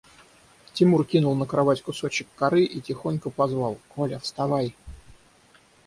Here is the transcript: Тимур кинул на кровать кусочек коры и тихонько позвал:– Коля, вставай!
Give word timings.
Тимур 0.73 1.03
кинул 1.05 1.35
на 1.35 1.45
кровать 1.45 1.83
кусочек 1.83 2.27
коры 2.35 2.63
и 2.63 2.81
тихонько 2.81 3.29
позвал:– 3.29 3.77
Коля, 3.89 4.17
вставай! 4.17 4.75